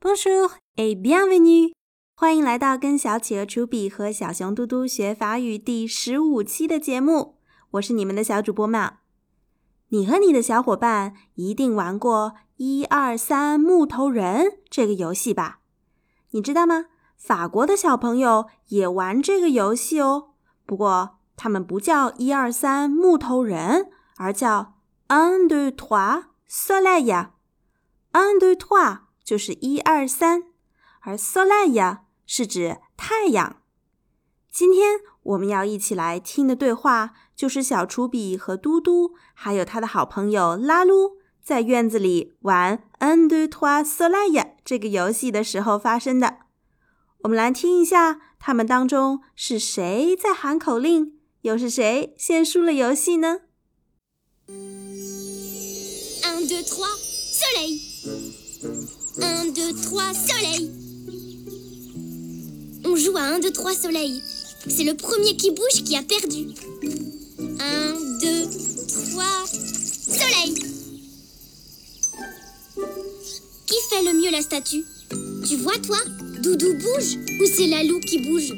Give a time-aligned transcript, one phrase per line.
[0.00, 1.72] Bonjour et bienvenue，
[2.14, 7.36] 欢迎来到跟小企鹅楚比和小熊嘟嘟学法语第十五期的节目。
[7.72, 8.98] 我是你们的小主播妙。
[9.88, 15.60] 你和你的小伙伴一定玩过“一二三木头人”这个游戏吧？
[16.30, 16.86] 你知道吗？
[17.16, 20.30] 法国的小朋友也玩这个游戏哦。
[20.64, 24.74] 不过他们不叫“一二三木头人”，而叫
[25.08, 27.30] “un deux trois soleil”。
[28.12, 30.42] un deux trois 就是一二三，
[31.00, 33.62] 而 soleil 是指太阳。
[34.52, 46.40] 今天我们要一起来听的对话，就是小厨比和嘟嘟，还有他的好朋友拉鲁，在院子里玩 “un deux trois soleil” 这个游戏的时候发生的。
[47.20, 53.41] 我们来听一下，他们当中是谁在喊口令，又是谁先输了游戏呢？
[54.47, 56.87] 1, 2, 3,
[57.31, 57.81] soleil
[59.17, 60.71] 1, 2, 3, soleil
[62.87, 64.21] On joue à 1, 2, 3, soleil.
[64.67, 66.49] C'est le premier qui bouge qui a perdu.
[67.59, 68.45] 1, 2,
[69.11, 70.53] 3, soleil
[73.65, 74.85] Qui fait le mieux la statue
[75.47, 75.97] Tu vois toi
[76.41, 78.53] Doudou bouge ou c'est la loup qui bouge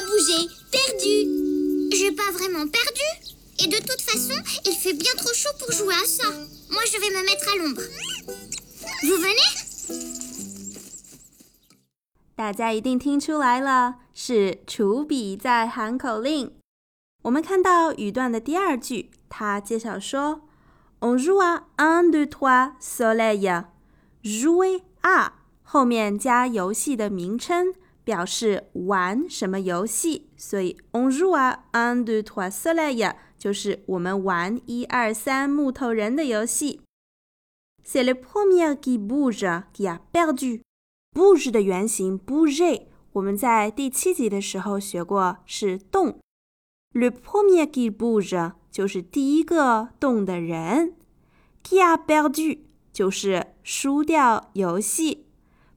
[0.00, 0.48] a bougé.
[0.70, 1.26] Perdu.
[1.92, 3.02] J'ai pas vraiment perdu.
[3.58, 6.30] Et de toute façon, il fait bien trop chaud pour jouer à ça.
[6.70, 7.80] Moi, je vais me mettre à l'ombre.
[9.02, 9.48] Vous venez
[12.34, 16.52] 大家一定听出来了，是楚比在喊口令。
[17.22, 20.42] 我们看到语段的第二句，他介绍说：“
[21.00, 27.72] On joue à un deux trois soleil。”“jouer à” 后面加游戏的名称，
[28.03, 36.81] 表示玩什么游戏，所以 “on joue à un deux trois soleil” 就是我们玩一二三木头人的游戏。
[37.83, 40.61] C'est le premier qui bouge qui a perdu。
[41.13, 42.83] bouge 的原型 bouger，
[43.13, 46.19] 我们在第七集的时候学过，是动。
[46.93, 50.95] Le premier qui bouge 就是第一个动的人。
[51.63, 52.59] Qui a perdu
[52.93, 55.25] 就是输掉游戏。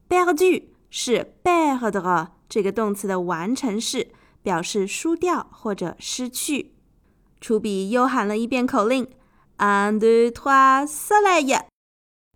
[0.09, 0.65] perdu
[0.97, 4.13] 是 b e h d 这个动词的完成式，
[4.45, 6.77] 表示输掉或者失去。
[7.41, 9.11] 楚比又喊了一遍口令
[9.59, 11.65] "Andu trois soleil。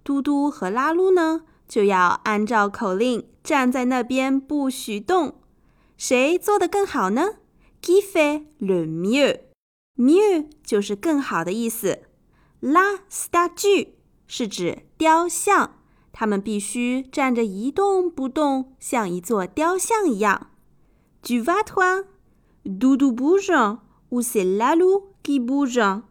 [0.02, 1.42] 嘟嘟和拉噜呢？
[1.69, 5.40] 就要按照口令站在那边不许动。
[5.96, 7.34] 谁做得更好呢
[7.80, 12.00] ？Qui fait le mieux？mieux 就是更好的意思。
[12.58, 13.90] La statue
[14.26, 15.77] 是指雕像，
[16.18, 20.48] 他们必须站着一动不动，像一座雕像一样。
[21.22, 23.78] Tu vas toi？Doudou bouge
[24.10, 26.02] ou c'est la loup qui bouge？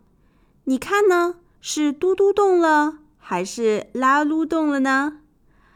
[0.63, 1.35] 你看呢？
[1.59, 5.17] 是嘟嘟动了，还是拉噜动了呢？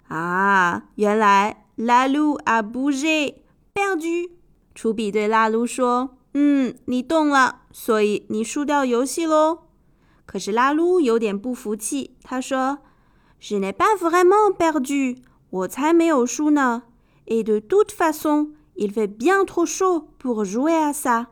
[0.08, 3.34] 啊，原来拉鲁阿布热
[3.74, 4.38] 表句。
[4.74, 9.64] 楚比对拉鲁说：“嗯，你动了，所以你输掉游戏喽。”
[10.26, 12.80] 可是拉鲁有点不服气，他说
[13.42, 15.18] ：“Je n'ai pas vraiment perdu，
[15.50, 16.84] 我才没有输呢。
[17.26, 21.28] Et de toute façon, il fait bien trop chaud pour jouer à ça。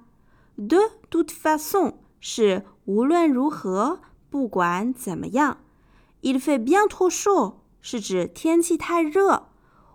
[0.57, 3.99] De toute façon 是无论如何，
[4.29, 5.57] 不管怎么样。
[6.21, 7.53] Il fait bien trop chaud。
[7.81, 9.47] 是指天气太热。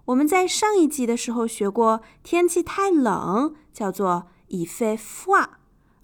[0.06, 5.48] 我们在上一集的时候学过，天气太冷叫做 il fait froid，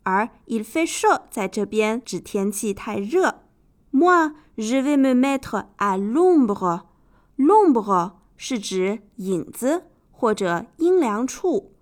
[0.02, 3.36] 而 il fait chaud 在这边指天气太热。
[3.90, 6.82] Moi, je vais me mettre à l'ombre.
[7.36, 11.72] L'ombre 是指影子或者阴凉处。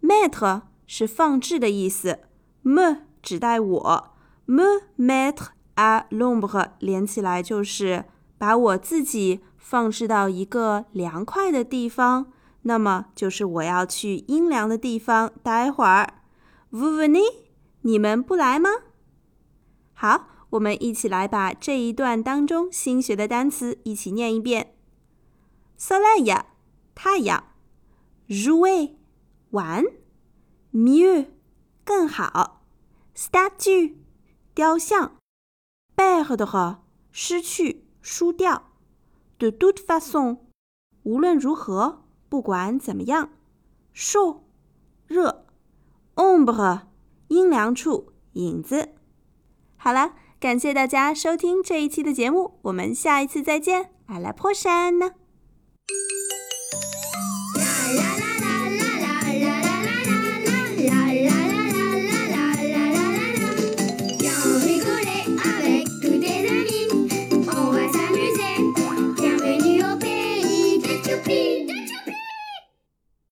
[0.00, 2.20] Mettre 是放置的意思
[2.62, 4.10] ，me 指代我
[4.46, 8.04] ，me mettre à l'ombre 连起来就是。
[8.38, 12.32] 把我自己放置到一个凉快的地方，
[12.62, 16.14] 那么就是我要去阴凉的地方待会儿。
[16.72, 17.22] Vous venez？
[17.82, 18.70] 你们不来吗？
[19.94, 24.74] 好，我们一起来把这一段当中新学的单词一起念一遍
[25.78, 26.44] ：soleil
[26.94, 27.52] 太阳
[28.28, 28.92] ，jouer
[29.50, 29.84] 玩
[30.72, 31.26] ，mieux
[31.84, 32.62] 更好
[33.14, 33.94] ，statue
[34.54, 35.16] 雕像
[35.94, 36.78] ，perdre
[37.10, 37.82] 失去。
[38.04, 38.72] 输掉
[39.38, 40.38] ，de toute façon，
[41.04, 43.30] 无论如何，不管怎么样
[43.94, 44.40] ，chaud，
[45.06, 45.46] 热
[46.16, 46.86] ，ombre，
[47.28, 48.96] 阴凉处，影子。
[49.76, 55.12] 好了，感谢大家收听这一期的节目，我们下一次再见，阿拉破山呢。